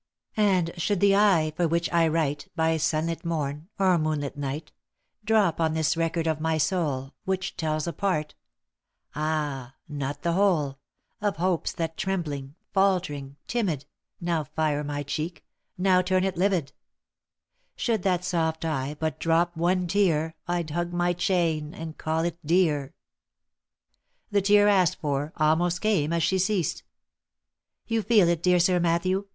"And 0.35 0.71
should 0.77 0.99
the 0.99 1.15
eye 1.15 1.53
for 1.55 1.67
which 1.67 1.87
I 1.93 2.07
write 2.07 2.47
By 2.55 2.75
sun 2.77 3.05
lit 3.05 3.23
morn, 3.23 3.67
or 3.77 3.99
moon 3.99 4.21
lit 4.21 4.35
night, 4.35 4.71
Drop 5.23 5.61
on 5.61 5.75
this 5.75 5.95
record 5.95 6.25
of 6.25 6.41
my 6.41 6.57
soul, 6.57 7.13
Which 7.25 7.55
tells 7.55 7.85
a 7.85 7.93
part— 7.93 8.33
ah! 9.15 9.75
not 9.87 10.23
the 10.23 10.31
whole, 10.31 10.79
Of 11.21 11.37
hopes 11.37 11.71
that 11.73 11.97
trembling, 11.97 12.55
faltering, 12.73 13.37
timid, 13.45 13.85
Now 14.19 14.45
fire 14.45 14.83
my 14.83 15.03
cheek, 15.03 15.45
now 15.77 16.01
turn 16.01 16.23
it 16.23 16.35
livid,— 16.35 16.73
Should 17.75 18.01
that 18.01 18.25
soft 18.25 18.65
eye 18.65 18.95
but 18.99 19.19
drop 19.19 19.55
one 19.55 19.85
tear, 19.85 20.33
I'd 20.47 20.71
hug 20.71 20.91
my 20.93 21.13
chain, 21.13 21.75
and 21.75 21.95
call 21.95 22.23
it 22.23 22.39
dear 22.43 22.85
I" 22.85 22.89
The 24.31 24.41
tear 24.41 24.67
asked 24.67 24.99
for, 24.99 25.31
almost 25.35 25.79
came 25.79 26.11
as 26.11 26.23
she 26.23 26.39
ceased." 26.39 26.81
You 27.85 28.01
feel 28.01 28.27
it, 28.29 28.41
dear 28.41 28.59
Sir 28.59 28.79
Matthew 28.79 29.27